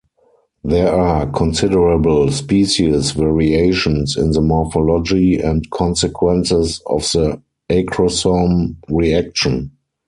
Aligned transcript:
There 0.63 0.91
are 0.91 1.27
considerable 1.29 2.31
species 2.31 3.11
variations 3.11 4.17
in 4.17 4.31
the 4.31 4.41
morphology 4.41 5.37
and 5.37 5.69
consequences 5.69 6.81
of 6.87 7.03
the 7.11 7.39
acrosome 7.69 8.77
reaction. 8.89 9.73